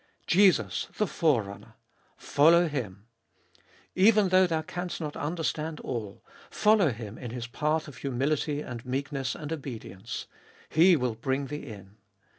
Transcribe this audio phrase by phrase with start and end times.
[0.25, 0.25] 3.
[0.35, 1.75] Jesus the Forerunner,
[2.17, 3.05] follow Him.
[3.93, 8.83] Even though thou canst not understand all, follow Him in His path of humility and
[8.83, 10.25] meekness and obedience:
[10.69, 11.97] He will bring thee in.